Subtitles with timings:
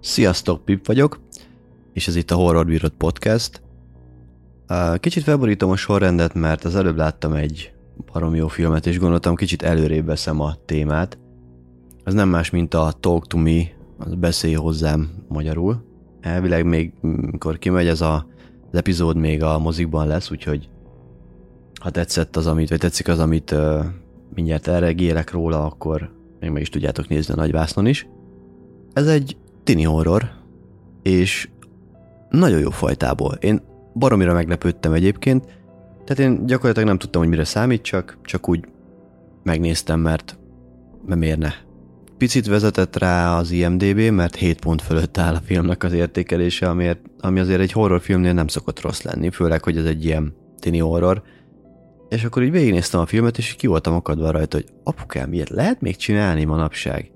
[0.00, 1.20] Sziasztok, Pip vagyok,
[1.92, 3.62] és ez itt a Horror Bírod Podcast.
[4.94, 7.72] Kicsit felborítom a sorrendet, mert az előbb láttam egy
[8.12, 11.18] barom jó filmet, és gondoltam, kicsit előrébb veszem a témát.
[12.04, 13.62] Ez nem más, mint a Talk to Me,
[13.98, 15.84] az beszélj hozzám magyarul.
[16.20, 18.26] Elvileg még, mikor kimegy ez a,
[18.70, 20.68] az epizód, még a mozikban lesz, úgyhogy
[21.86, 23.84] ha tetszett az, amit, vagy tetszik az, amit uh,
[24.34, 28.08] mindjárt elregélek róla, akkor még meg is tudjátok nézni a nagyvásznon is.
[28.92, 30.30] Ez egy tini horror,
[31.02, 31.48] és
[32.30, 33.32] nagyon jó fajtából.
[33.32, 33.62] Én
[33.94, 35.44] baromira meglepődtem egyébként,
[36.04, 38.64] tehát én gyakorlatilag nem tudtam, hogy mire számít, csak, úgy
[39.42, 40.38] megnéztem, mert,
[41.06, 41.50] mert miért ne.
[42.18, 47.00] Picit vezetett rá az IMDB, mert 7 pont fölött áll a filmnek az értékelése, amiért,
[47.20, 51.22] ami azért egy horrorfilmnél nem szokott rossz lenni, főleg, hogy ez egy ilyen tini horror.
[52.08, 55.80] És akkor így végignéztem a filmet, és ki voltam akadva rajta, hogy apukám, ilyet lehet
[55.80, 57.10] még csinálni manapság?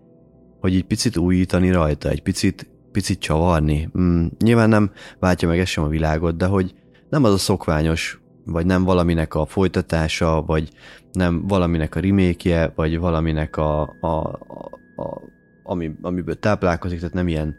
[0.61, 3.91] Hogy így picit újítani rajta, egy picit, picit csavarni.
[3.99, 6.75] Mm, nyilván nem váltja meg ez sem a világot, de hogy
[7.09, 10.69] nem az a szokványos, vagy nem valaminek a folytatása, vagy
[11.13, 15.23] nem valaminek a remékje, vagy valaminek a, a, a, a
[15.63, 17.57] ami, amiből táplálkozik, tehát nem ilyen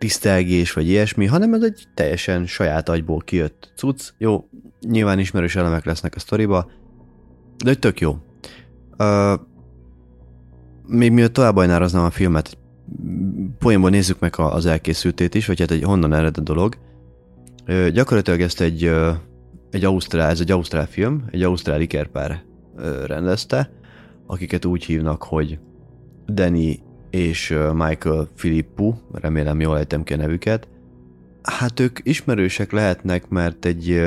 [0.00, 4.08] tisztelgés, vagy ilyesmi, hanem ez egy teljesen saját agyból kijött cucc.
[4.18, 4.48] Jó,
[4.80, 6.70] nyilván ismerős elemek lesznek a sztoriba,
[7.64, 8.16] de hogy tök jó.
[8.98, 9.40] Uh,
[10.86, 12.58] még miatt tovább ajnároznám a filmet,
[13.58, 16.76] poénból nézzük meg az elkészültét is, vagy hát egy honnan ered a dolog.
[17.68, 19.14] Uh, gyakorlatilag ezt egy, uh,
[19.70, 22.42] egy ausztrál, ez egy ausztrál film, egy ausztrál ikerpár
[22.76, 23.70] uh, rendezte,
[24.26, 25.58] akiket úgy hívnak, hogy
[26.26, 30.68] Danny és Michael Filippu, remélem jól ejtem ki a nevüket,
[31.42, 34.00] Hát ők ismerősek lehetnek, mert egy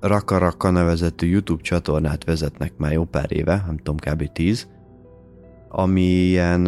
[0.00, 4.32] Raka Raka nevezetű YouTube csatornát vezetnek már jó pár éve, nem tudom, kb.
[4.32, 4.68] 10,
[5.68, 6.60] ami ilyen,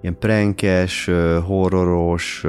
[0.00, 1.10] ilyen prankes,
[1.44, 2.44] horroros,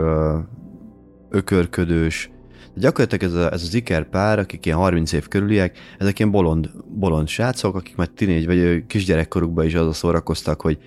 [1.29, 2.31] ökörködős,
[2.75, 6.69] gyakorlatilag ez, a, ez az iker pár, akik ilyen 30 év körüliek, ezek ilyen bolond,
[6.87, 10.77] bolond srácok, akik már tinégy vagy kisgyerekkorukban is az szórakoztak, hogy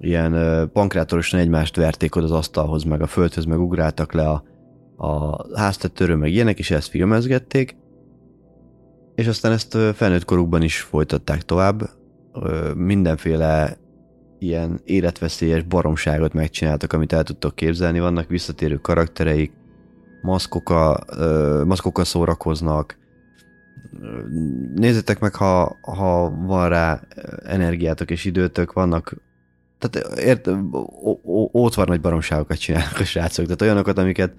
[0.00, 4.42] ilyen pankrátorosan egymást verték oda az asztalhoz, meg a földhöz, meg ugráltak le a,
[4.96, 7.76] a háztetőről, meg ilyenek, és ezt filmezgették.
[9.14, 11.90] És aztán ezt felnőtt korukban is folytatták tovább.
[12.74, 13.76] Mindenféle
[14.38, 18.00] ilyen életveszélyes baromságot megcsináltak, amit el tudtok képzelni.
[18.00, 19.52] Vannak visszatérő karaktereik,
[20.22, 21.04] maszkokkal,
[21.64, 22.98] maszkokkal szórakoznak.
[24.74, 27.00] Nézzétek meg, ha, ha van rá
[27.42, 29.16] energiátok és időtök, vannak
[29.80, 30.50] tehát ért,
[31.52, 34.34] ótvar nagy baromságokat csinálnak a srácok, tehát olyanokat, amiket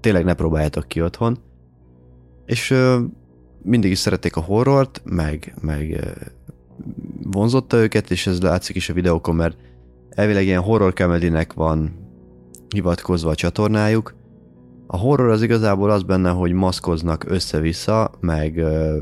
[0.00, 1.38] tényleg ne próbáljátok ki otthon.
[2.46, 3.00] És ö,
[3.62, 6.10] mindig is szerették a horrort, meg, meg ö,
[7.22, 9.56] vonzotta őket, és ez látszik is a videókon, mert
[10.10, 12.06] elvileg ilyen horror comedy van
[12.74, 14.14] hivatkozva a csatornájuk.
[14.86, 19.00] A horror az igazából az benne, hogy maszkoznak össze-vissza, meg ö,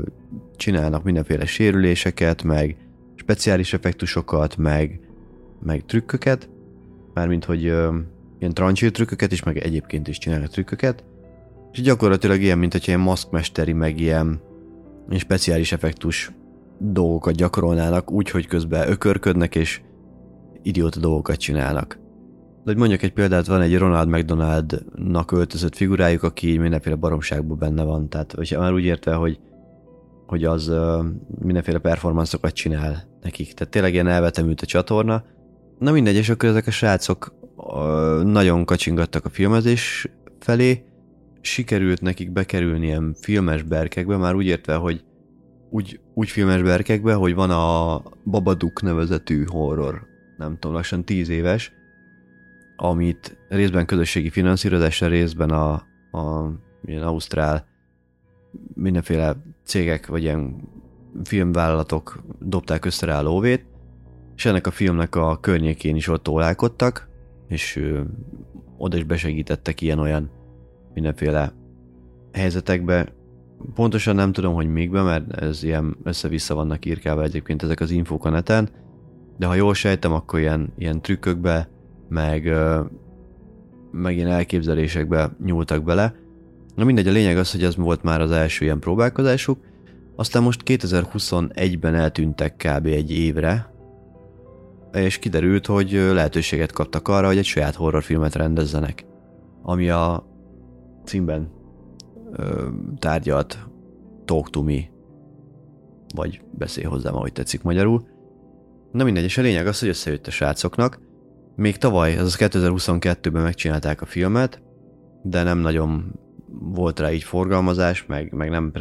[0.55, 2.75] csinálnak mindenféle sérüléseket, meg
[3.15, 5.06] speciális effektusokat, meg
[5.59, 6.49] meg trükköket,
[7.13, 7.97] mármint hogy ö,
[8.39, 11.03] ilyen trancsír trükköket is, meg egyébként is csinálnak trükköket,
[11.71, 14.41] és gyakorlatilag ilyen, mint hogy ilyen maszkmesteri, meg ilyen,
[15.07, 16.31] ilyen speciális effektus
[16.79, 19.81] dolgokat gyakorolnának, úgy, hogy közben ökörködnek, és
[20.61, 21.99] idióta dolgokat csinálnak.
[22.63, 27.83] De hogy mondjak egy példát, van egy Ronald McDonald-nak öltözött figurájuk, aki mindenféle baromságban benne
[27.83, 29.39] van, tehát vagy már úgy értve, hogy,
[30.25, 30.71] hogy az
[31.39, 33.53] mindenféle performanszokat csinál nekik.
[33.53, 35.23] Tehát tényleg ilyen elvetemült a csatorna,
[35.79, 37.33] Na mindegy, és akkor ezek a srácok
[38.23, 40.07] nagyon kacsingattak a filmezés
[40.39, 40.83] felé,
[41.41, 45.03] sikerült nekik bekerülni ilyen filmes berkekbe, már úgy értve, hogy
[45.69, 51.71] úgy, úgy filmes berkekbe, hogy van a Babadook nevezetű horror, nem tudom, lassan tíz éves,
[52.75, 55.71] amit részben közösségi finanszírozása, részben a,
[56.11, 56.51] a
[56.85, 57.67] ilyen ausztrál
[58.73, 60.69] mindenféle cégek, vagy ilyen
[61.23, 63.65] filmvállalatok dobták össze rá lóvét,
[64.37, 67.09] és ennek a filmnek a környékén is ott ólálkodtak,
[67.47, 68.05] és ő,
[68.77, 70.29] oda is besegítettek ilyen-olyan
[70.93, 71.53] mindenféle
[72.33, 73.13] helyzetekbe.
[73.73, 78.25] Pontosan nem tudom, hogy mikbe, mert ez ilyen össze-vissza vannak írkálva egyébként ezek az infók
[78.25, 78.69] a neten,
[79.37, 81.69] de ha jól sejtem, akkor ilyen, ilyen trükkökbe,
[82.09, 82.53] meg,
[83.91, 86.15] meg ilyen elképzelésekbe nyúltak bele.
[86.75, 89.59] Na mindegy, a lényeg az, hogy ez volt már az első ilyen próbálkozásuk,
[90.15, 92.85] aztán most 2021-ben eltűntek kb.
[92.85, 93.75] egy évre,
[94.93, 99.05] és kiderült, hogy lehetőséget kaptak arra, hogy egy saját horrorfilmet rendezzenek,
[99.61, 100.27] ami a
[101.05, 101.51] címben
[102.31, 102.67] ö,
[102.99, 103.67] tárgyalt
[104.25, 104.79] Talk to Me.
[106.15, 108.07] vagy beszélj hozzám, ahogy tetszik magyarul.
[108.91, 110.99] Na mindegy, és a lényeg az, hogy összejött a srácoknak.
[111.55, 114.61] Még tavaly, az 2022-ben megcsinálták a filmet,
[115.23, 116.19] de nem nagyon
[116.59, 118.71] volt rá így forgalmazás, meg, meg nem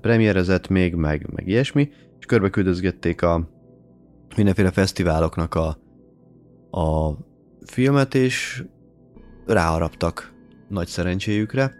[0.00, 3.48] premierezett még, meg, meg ilyesmi, és körbe küldözgették a
[4.36, 5.78] mindenféle fesztiváloknak a,
[6.80, 7.16] a
[7.64, 8.64] filmet, és
[9.46, 10.32] ráharaptak
[10.68, 11.74] nagy szerencséjükre.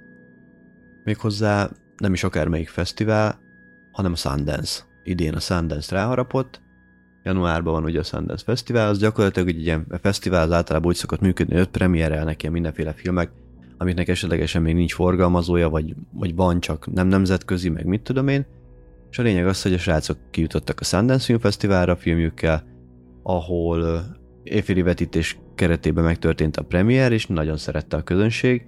[1.05, 3.39] Méghozzá nem is akármelyik fesztivál,
[3.93, 4.83] hanem a Sundance.
[5.05, 6.61] Idén a Sundance ráharapott,
[7.23, 11.21] januárban van ugye a Sundance Fesztivál, az gyakorlatilag egy ilyen fesztivál az általában úgy szokott
[11.21, 13.31] működni, hogy öt premierelnek ilyen mindenféle filmek,
[13.77, 18.47] amiknek esetlegesen még nincs forgalmazója, vagy, vagy van csak nem nemzetközi, meg mit tudom én.
[19.17, 22.65] És a lényeg az, hogy a srácok kijutottak a Sundance Film Fesztiválra a filmjükkel,
[23.23, 24.05] ahol
[24.43, 28.67] évféli vetítés keretében megtörtént a premier, és nagyon szerette a közönség,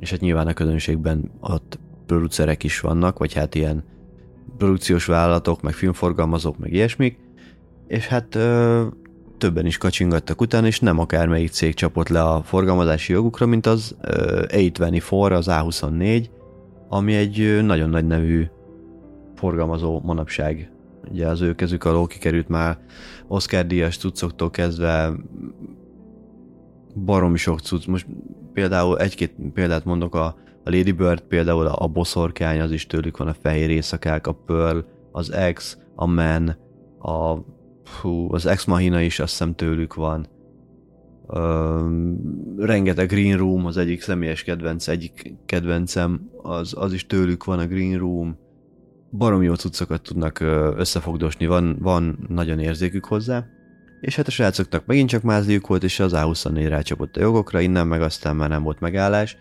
[0.00, 3.84] és hát nyilván a közönségben ott producerek is vannak, vagy hát ilyen
[4.56, 7.18] produkciós vállalatok, meg filmforgalmazók, meg ilyesmik,
[7.86, 8.86] és hát ö,
[9.38, 13.96] többen is kacsingattak utána, és nem akármelyik cég csapott le a forgalmazási jogukra, mint az
[14.00, 16.26] ö, A24, az A24,
[16.88, 18.46] ami egy nagyon nagy nevű
[19.38, 20.70] forgalmazó manapság.
[21.10, 22.78] Ugye az ő kezük alól kikerült már
[23.26, 25.12] Oscar díjas cuccoktól kezdve
[27.04, 27.86] baromi sok cucc.
[27.86, 28.06] Most
[28.52, 30.24] például egy-két példát mondok, a,
[30.64, 34.78] a Lady Bird például a boszorkány, az is tőlük van, a fehér éjszakák, a Pearl,
[35.12, 36.56] az X, a Man,
[36.98, 37.34] a
[38.00, 40.26] hú, az Ex Machina is azt hiszem tőlük van.
[41.26, 41.88] Ö,
[42.56, 47.66] rengeteg Green Room, az egyik személyes kedvenc, egyik kedvencem, az, az is tőlük van a
[47.66, 48.36] Green Room.
[49.10, 50.40] Barom jó cuccokat tudnak
[50.76, 53.46] összefogdosni, van, van nagyon érzékük hozzá.
[54.00, 57.86] És hát a srácoknak megint csak mázliuk volt, és az A24 rácsapott a jogokra, innen
[57.86, 59.36] meg aztán már nem volt megállás,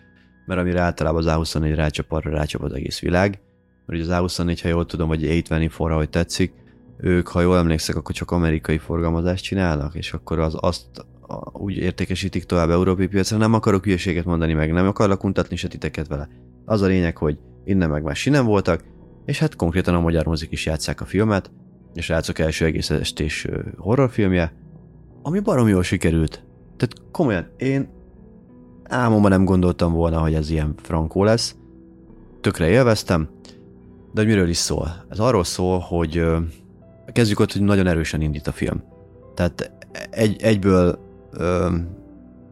[0.45, 3.39] mert amire általában az A24 rácsap, arra rácsap az egész világ.
[3.85, 6.53] Mert az A24, ha jól tudom, vagy 824, hogy tetszik,
[6.97, 11.05] ők, ha jól emlékszek, akkor csak amerikai forgalmazást csinálnak, és akkor az azt
[11.53, 13.37] úgy értékesítik tovább európai piacra.
[13.37, 16.27] Nem akarok hülyeséget mondani meg, nem akarok untatni se titeket vele.
[16.65, 18.83] Az a lényeg, hogy innen meg már sinem voltak,
[19.27, 21.51] és hát konkrétan a magyar mozik is játszák a filmet,
[21.93, 23.47] és látszok első egész estés
[23.77, 24.53] horrorfilmje,
[25.21, 26.43] ami barom jól sikerült.
[26.77, 27.89] Tehát komolyan, én
[28.83, 31.55] álmomban nem gondoltam volna, hogy ez ilyen frankó lesz.
[32.41, 33.29] Tökre élveztem,
[34.13, 35.05] de hogy miről is szól?
[35.09, 36.25] Ez arról szól, hogy
[37.05, 38.83] kezdjük ott, hogy nagyon erősen indít a film.
[39.35, 39.71] Tehát
[40.09, 40.99] egy, egyből
[41.31, 41.75] ö,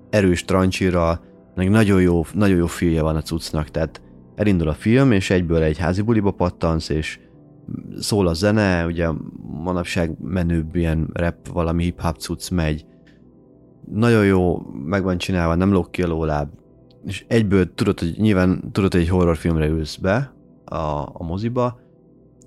[0.10, 1.22] erős trancsira,
[1.56, 4.02] nagyon jó, nagyon jó filmje van a cuccnak, tehát
[4.36, 7.20] elindul a film, és egyből egy házi buliba pattansz, és
[8.00, 9.10] szól a zene, ugye
[9.64, 12.86] manapság menőbb ilyen rap, valami hip-hop cucc megy,
[13.92, 16.50] nagyon jó, meg van csinálva, nem lók ki a lóláb,
[17.06, 20.34] és egyből tudod, hogy nyilván tudod, hogy egy horrorfilmre ülsz be
[20.66, 20.76] a,
[21.14, 21.80] a moziba,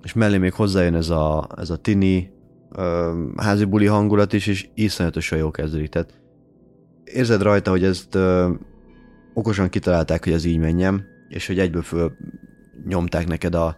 [0.02, 2.30] és mellé még hozzájön ez a, ez a tini
[2.72, 5.88] ö, házi buli hangulat is, és iszonyatosan jó kezdődik.
[5.88, 6.20] Tehát
[7.04, 8.50] érzed rajta, hogy ezt ö,
[9.34, 12.16] okosan kitalálták, hogy ez így menjem, és hogy egyből föl
[12.86, 13.76] nyomták neked a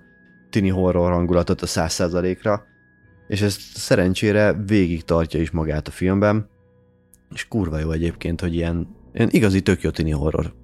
[0.50, 2.64] tini horror hangulatot a száz százalékra,
[3.28, 6.48] és ez szerencsére végig tartja is magát a filmben,
[7.34, 10.54] és kurva jó egyébként, hogy ilyen, ilyen igazi tök jó tini horror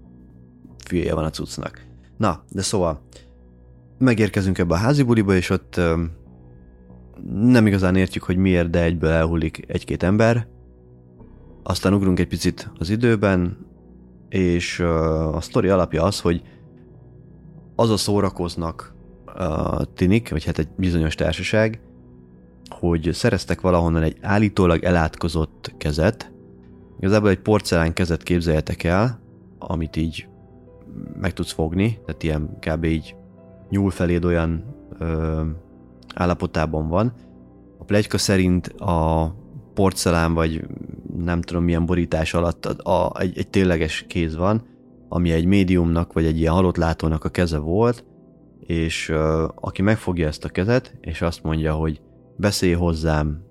[0.84, 1.84] filmje van a cuccnak.
[2.16, 3.02] Na, de szóval
[3.98, 6.10] megérkezünk ebbe a házi buliba, és ott öm,
[7.32, 10.48] nem igazán értjük, hogy miért, de egyből elhullik egy-két ember.
[11.62, 13.66] Aztán ugrunk egy picit az időben,
[14.28, 16.42] és a sztori alapja az, hogy
[17.76, 21.80] az a szórakoznak a tinik, vagy hát egy bizonyos társaság,
[22.68, 26.32] hogy szereztek valahonnan egy állítólag elátkozott kezet.
[26.98, 29.20] Igazából egy porcelán kezet képzeljetek el,
[29.58, 30.28] amit így
[31.20, 32.84] meg tudsz fogni, tehát ilyen kb.
[32.84, 33.16] így
[33.70, 34.64] nyúl feléd olyan
[34.98, 35.42] ö,
[36.14, 37.12] állapotában van.
[37.78, 39.34] A plegyka szerint a
[39.74, 40.66] porcelán vagy
[41.16, 44.62] nem tudom milyen borítás alatt a, a, egy, egy tényleges kéz van,
[45.08, 48.04] ami egy médiumnak vagy egy ilyen halott látónak a keze volt,
[48.60, 52.00] és ö, aki megfogja ezt a kezet, és azt mondja, hogy
[52.36, 53.44] beszélj hozzám,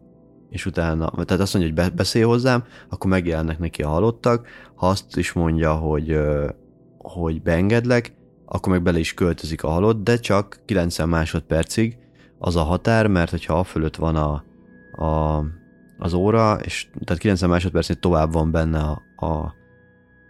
[0.50, 4.88] és utána, tehát azt mondja, hogy be, beszélj hozzám, akkor megjelennek neki a halottak, ha
[4.88, 6.50] azt is mondja, hogy, ö,
[6.98, 8.14] hogy beengedlek,
[8.46, 11.98] akkor meg bele is költözik a halott, de csak 90 másodpercig
[12.40, 14.44] az a határ, mert hogyha a fölött van a,
[15.06, 15.44] a,
[15.98, 19.54] az óra, és tehát 90 másodpercnél tovább van benne a, a,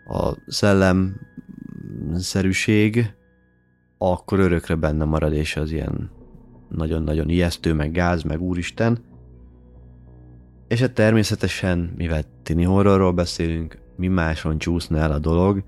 [0.07, 3.13] a szellemszerűség,
[3.97, 6.11] akkor örökre benne marad, és az ilyen
[6.69, 8.97] nagyon-nagyon ijesztő, meg gáz, meg úristen.
[10.67, 15.63] És hát természetesen, mivel tini horrorról beszélünk, mi máson csúszna el a dolog,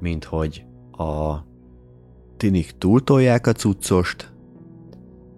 [0.00, 1.36] mint hogy a
[2.36, 4.32] tinik túltolják a cuccost,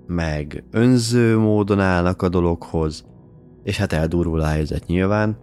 [0.06, 3.04] meg önző módon állnak a dologhoz,
[3.62, 5.36] és hát eldurvul a helyzet nyilván.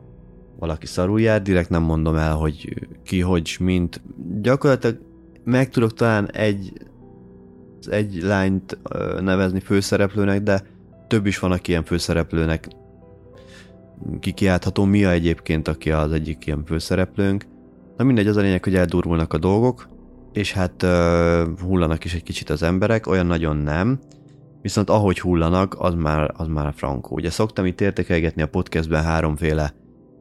[0.61, 4.01] Valaki szarul jár, direkt nem mondom el, hogy ki, hogy, mint.
[4.41, 4.97] Gyakorlatilag
[5.43, 6.73] meg tudok talán egy,
[7.89, 8.77] egy lányt
[9.21, 10.63] nevezni főszereplőnek, de
[11.07, 12.67] több is van, aki ilyen főszereplőnek
[14.19, 14.83] kikiáltható.
[14.83, 17.45] Mia egyébként, aki az egyik ilyen főszereplőnk.
[17.97, 19.87] Na mindegy, az a lényeg, hogy eldurvulnak a dolgok,
[20.33, 23.99] és hát uh, hullanak is egy kicsit az emberek, olyan nagyon nem,
[24.61, 27.15] viszont ahogy hullanak, az már, az már a frankó.
[27.15, 29.73] Ugye szoktam itt értékelgetni a podcastben háromféle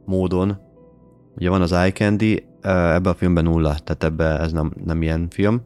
[0.04, 0.58] módon.
[1.36, 5.28] Ugye van az Eye Candy, ebben a filmben nulla, tehát ebbe ez nem, nem ilyen
[5.30, 5.62] film.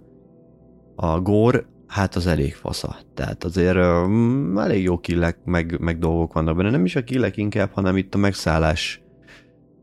[0.97, 2.97] A Gore, hát az elég fasza.
[3.15, 6.71] Tehát azért um, elég jó killek, meg, meg dolgok vannak benne.
[6.71, 9.03] Nem is a killek inkább, hanem itt a megszállás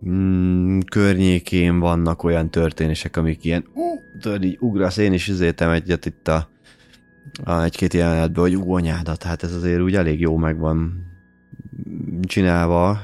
[0.08, 6.06] mm, környékén vannak olyan történések, amik ilyen, uh, tudod, így ugrasz, én is üzétem egyet
[6.06, 6.50] itt a,
[7.44, 11.10] a egy-két jelenetben, hogy ú, anyádat, hát ez azért úgy elég jó meg van
[12.22, 13.00] csinálva.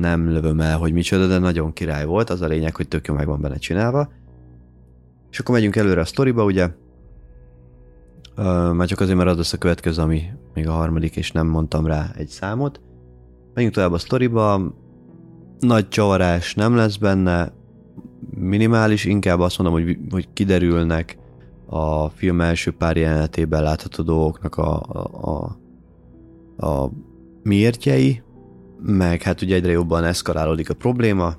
[0.00, 3.14] Nem lövöm el, hogy micsoda, de nagyon király volt, az a lényeg, hogy tök jó
[3.14, 4.12] meg van benne csinálva.
[5.30, 6.70] És akkor megyünk előre a sztoriba, ugye.
[8.72, 10.22] Már csak azért, mert az lesz a következő, ami
[10.54, 12.80] még a harmadik, és nem mondtam rá egy számot.
[13.54, 14.74] Menjünk tovább a sztoriba.
[15.58, 17.52] Nagy csavarás nem lesz benne,
[18.30, 21.18] minimális, inkább azt mondom, hogy, hogy kiderülnek
[21.66, 25.56] a film első pár jelenetében látható dolgoknak a, a,
[26.56, 26.90] a, a
[27.42, 28.22] miértjei,
[28.82, 31.34] meg hát ugye egyre jobban eszkalálódik a probléma,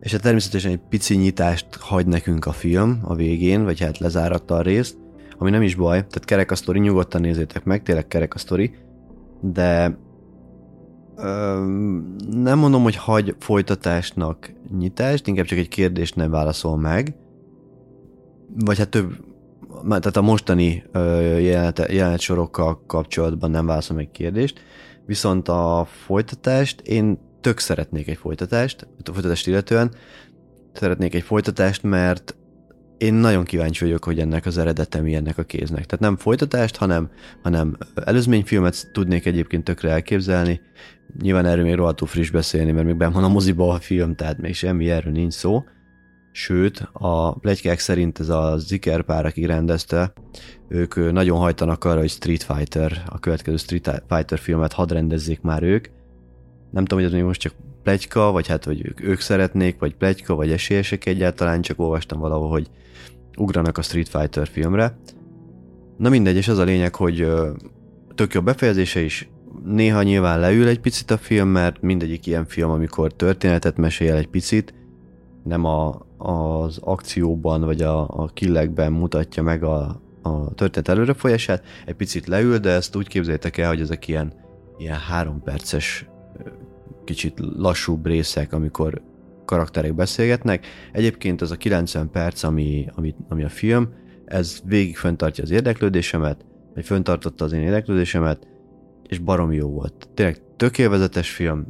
[0.00, 4.54] és hát természetesen egy pici nyitást hagy nekünk a film a végén, vagy hát lezáratta
[4.54, 4.96] a részt,
[5.38, 8.74] ami nem is baj, tehát kerek a sztori, nyugodtan nézzétek meg, tényleg kerek a sztori,
[9.40, 9.98] de
[12.30, 17.14] nem mondom, hogy hagy folytatásnak nyitást, inkább csak egy kérdést nem válaszol meg.
[18.64, 19.12] Vagy hát több,
[19.88, 20.84] tehát a mostani
[21.40, 24.60] jelenet, jelenet sorokkal kapcsolatban nem válaszol meg kérdést.
[25.06, 29.94] Viszont a folytatást, én tök szeretnék egy folytatást, a folytatást illetően
[30.72, 32.36] szeretnék egy folytatást, mert
[32.98, 35.84] én nagyon kíváncsi vagyok, hogy ennek az eredete mi ennek a kéznek.
[35.84, 37.10] Tehát nem folytatást, hanem,
[37.42, 40.60] hanem előzményfilmet tudnék egyébként tökre elképzelni.
[41.22, 44.38] Nyilván erről még rohadtul friss beszélni, mert még benn van a moziba a film, tehát
[44.38, 45.64] még semmi erről nincs szó.
[46.38, 50.12] Sőt, a plegykák szerint ez a Ziker pár, aki rendezte,
[50.68, 55.62] ők nagyon hajtanak arra, hogy Street Fighter, a következő Street Fighter filmet hadd rendezzék már
[55.62, 55.86] ők.
[56.70, 59.94] Nem tudom, hogy ez még most csak plegyka, vagy hát, hogy ők, ők szeretnék, vagy
[59.94, 62.70] plegyka, vagy esélyesek egyáltalán, csak olvastam valahol, hogy
[63.38, 64.98] ugranak a Street Fighter filmre.
[65.98, 67.26] Na mindegy, és az a lényeg, hogy
[68.14, 69.28] tök jó befejezése is,
[69.64, 74.28] néha nyilván leül egy picit a film, mert mindegyik ilyen film, amikor történetet mesél egy
[74.28, 74.74] picit,
[75.46, 81.94] nem a, az akcióban vagy a, a killekben mutatja meg a, a történet előrefolyását, egy
[81.94, 84.32] picit leül, de ezt úgy képzeljétek el, hogy ezek ilyen,
[84.78, 86.08] ilyen három perces
[87.04, 89.02] kicsit lassúbb részek, amikor
[89.44, 90.66] karakterek beszélgetnek.
[90.92, 93.88] Egyébként az a 90 perc, ami, ami, ami a film,
[94.24, 98.46] ez végig föntartja az érdeklődésemet, vagy föntartotta az én érdeklődésemet,
[99.08, 100.08] és barom jó volt.
[100.14, 101.66] Tényleg tökéletes film,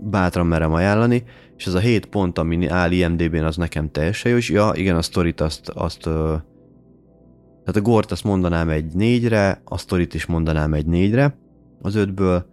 [0.00, 1.24] bátran merem ajánlani,
[1.58, 4.96] és ez a 7 pont, ami áll IMDB-n, az nekem teljesen jó, és ja, igen,
[4.96, 10.74] a sztorit azt, azt tehát a Gort azt mondanám egy négyre, a sztorit is mondanám
[10.74, 11.38] egy négyre
[11.82, 12.46] az ötből,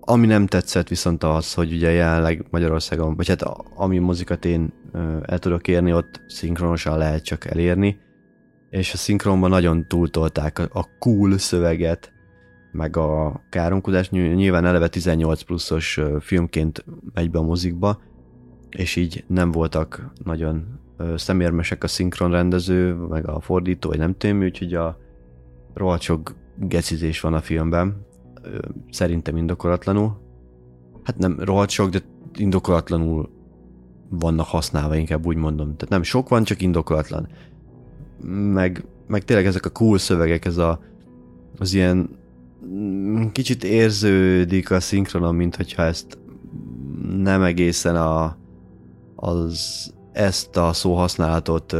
[0.00, 3.42] ami nem tetszett viszont az, hogy ugye jelenleg Magyarországon, vagy hát
[3.74, 4.72] ami mozikat én
[5.22, 7.98] el tudok érni, ott szinkronosan lehet csak elérni,
[8.70, 12.12] és a szinkronban nagyon túltolták a, cool szöveget,
[12.72, 16.84] meg a káromkodás, nyilván eleve 18 pluszos filmként
[17.14, 18.00] megy be a mozikba,
[18.70, 20.78] és így nem voltak nagyon
[21.16, 24.98] szemérmesek a szinkronrendező, meg a fordító, vagy nem tudom, úgyhogy a
[25.74, 28.06] rohadt sok gecizés van a filmben,
[28.90, 30.20] szerintem indokolatlanul.
[31.02, 32.02] Hát nem rohadt sok, de
[32.34, 33.28] indokolatlanul
[34.08, 35.66] vannak használva, inkább úgy mondom.
[35.66, 37.28] Tehát nem sok van, csak indokolatlan.
[38.52, 40.80] Meg, meg tényleg ezek a cool szövegek, ez a,
[41.58, 42.08] az ilyen
[42.66, 46.18] mm, kicsit érződik a szinkronon, mint hogyha ezt
[47.16, 48.36] nem egészen a,
[49.20, 51.74] az ezt a szóhasználatot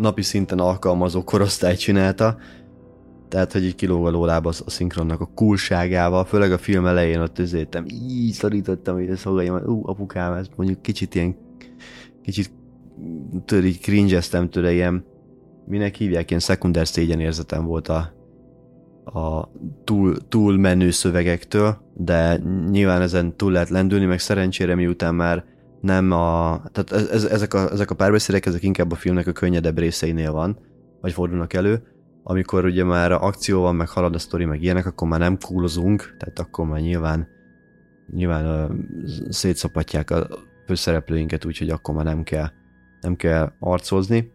[0.00, 2.36] napi szinten alkalmazó korosztály csinálta,
[3.28, 7.38] tehát, hogy így kilóg a lólába a szinkronnak a kulságával, főleg a film elején ott
[7.38, 11.36] üzéltem, így szorítottam hogy a hogy ú, apukám, ez mondjuk kicsit ilyen,
[12.22, 12.50] kicsit
[13.44, 14.20] tudod, így cringe
[14.50, 15.04] tőle, ilyen,
[15.66, 18.12] minek hívják, ilyen szekunder szégyen érzetem volt a,
[19.04, 19.50] a
[19.84, 25.44] túl, túl menő szövegektől, de nyilván ezen túl lehet lendülni, meg szerencsére miután már
[25.80, 26.60] nem a...
[26.72, 30.58] Tehát ez, ezek, a, ezek a párbeszédek, ezek inkább a filmnek a könnyedebb részeinél van,
[31.00, 31.82] vagy fordulnak elő,
[32.22, 36.16] amikor ugye már akció van, meg halad a sztori, meg ilyenek, akkor már nem kúlozunk,
[36.18, 37.28] tehát akkor már nyilván
[38.14, 38.76] nyilván uh,
[39.28, 40.28] szétszapatják a
[40.66, 42.50] főszereplőinket, úgyhogy akkor már nem kell,
[43.00, 44.30] nem kell arcozni.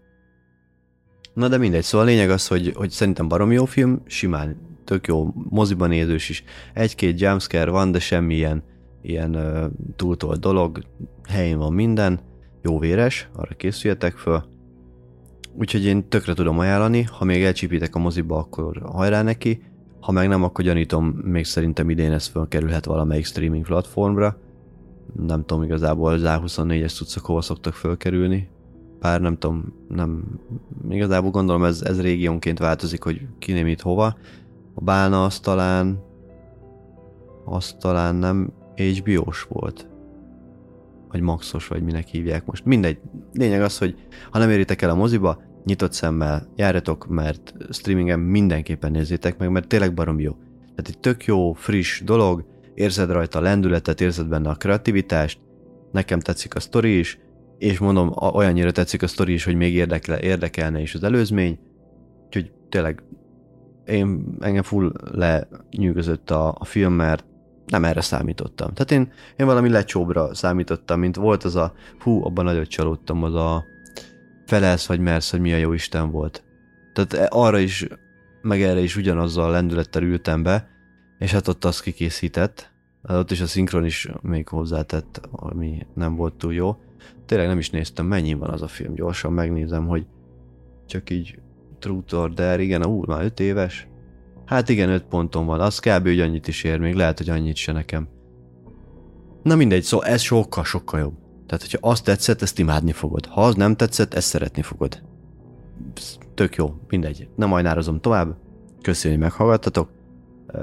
[1.33, 5.07] Na de mindegy, szóval a lényeg az, hogy, hogy szerintem barom jó film, simán tök
[5.07, 6.43] jó, moziban nézős is.
[6.73, 8.35] Egy-két jumpscare van, de semmi
[9.03, 10.83] ilyen, uh, túltolt dolog,
[11.29, 12.19] helyén van minden,
[12.61, 14.43] jó véres, arra készüljetek föl.
[15.57, 19.61] Úgyhogy én tökre tudom ajánlani, ha még elcsípitek a moziba, akkor hajrá neki,
[20.03, 24.37] ha meg nem, akkor gyanítom, még szerintem idén ez fölkerülhet valamelyik streaming platformra.
[25.25, 28.49] Nem tudom igazából az A24-es cuccok hova szoktak fölkerülni.
[28.99, 30.39] Bár nem tudom, nem...
[30.89, 34.15] Igazából gondolom ez, ez régiónként változik, hogy kiném itt hova.
[34.73, 35.99] A bálna az talán...
[37.45, 39.87] Az talán nem HBO-s volt.
[41.09, 42.65] Vagy Maxos, vagy minek hívják most.
[42.65, 42.99] Mindegy.
[43.33, 43.95] Lényeg az, hogy
[44.31, 49.67] ha nem éritek el a moziba, nyitott szemmel járjatok, mert streamingen mindenképpen nézzétek meg, mert
[49.67, 50.31] tényleg barom jó.
[50.59, 55.39] Tehát egy tök jó, friss dolog, érzed rajta a lendületet, érzed benne a kreativitást,
[55.91, 57.19] nekem tetszik a sztori is,
[57.57, 61.59] és mondom, olyannyira tetszik a sztori is, hogy még érdekel, érdekelne is az előzmény,
[62.25, 63.03] úgyhogy tényleg
[63.85, 67.25] én engem full lenyűgözött a, a film, mert
[67.65, 68.73] nem erre számítottam.
[68.73, 73.35] Tehát én, én valami lecsóbra számítottam, mint volt az a, hú, abban nagyot csalódtam, az
[73.35, 73.63] a
[74.45, 76.43] felelsz vagy mersz, hogy mi a jó Isten volt.
[76.93, 77.87] Tehát arra is,
[78.41, 80.67] meg erre is ugyanazzal a lendülettel ültem be,
[81.19, 82.71] és hát ott azt kikészített,
[83.07, 86.77] hát ott is a szinkron is még hozzátett, ami nem volt túl jó.
[87.25, 90.05] Tényleg nem is néztem, mennyi van az a film, gyorsan megnézem, hogy
[90.85, 91.39] csak így
[91.79, 93.87] Truth or Dare, igen, ú, már 5 éves.
[94.45, 96.03] Hát igen, 5 ponton van, az kb.
[96.03, 98.07] hogy annyit is ér még, lehet, hogy annyit se nekem.
[99.43, 101.13] Na mindegy, szóval ez sokkal-sokkal jobb.
[101.45, 103.25] Tehát, hogyha azt tetszett, ezt imádni fogod.
[103.25, 105.01] Ha az nem tetszett, ezt szeretni fogod.
[106.33, 107.27] Tök jó, mindegy.
[107.35, 108.35] Nem majnározom tovább.
[108.81, 109.89] Köszönjük, hogy meghallgattatok.
[110.53, 110.61] Uh,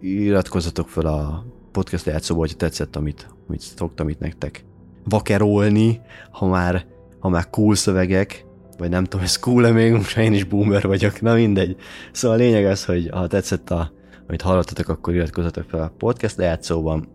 [0.00, 4.64] iratkozzatok fel a podcast játszóba, hogyha tetszett, amit, amit szoktam itt nektek
[5.04, 6.86] vakerolni, ha már,
[7.18, 8.44] ha már cool szövegek,
[8.80, 11.76] vagy nem tudom, ez cool-e még, most én is boomer vagyok, na mindegy.
[12.12, 13.92] Szóval a lényeg az, hogy ha tetszett, a,
[14.28, 17.08] amit hallottatok, akkor iratkozzatok fel a podcast lejátszóban,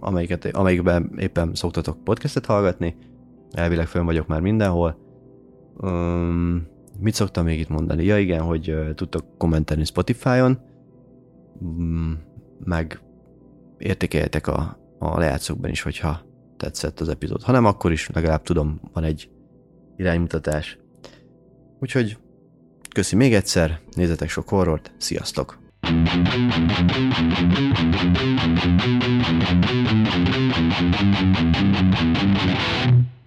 [0.00, 2.96] amelyiket, amelyikben éppen szoktatok podcastet hallgatni.
[3.52, 4.98] Elvileg fönn vagyok már mindenhol.
[5.76, 6.66] Um,
[7.00, 8.04] mit szoktam még itt mondani?
[8.04, 10.58] Ja igen, hogy uh, tudtok kommentelni Spotify-on,
[11.60, 12.18] um,
[12.64, 13.00] meg
[13.78, 16.20] értékeljetek a, a lejátszókban is, hogyha
[16.56, 17.42] tetszett az epizód.
[17.42, 19.30] Ha nem, akkor is legalább tudom, van egy
[19.98, 20.78] iránymutatás.
[21.80, 22.16] Úgyhogy
[22.94, 25.58] köszi még egyszer, nézzetek sok horrort, sziasztok!
[25.80, 26.16] Thank
[32.92, 33.17] you.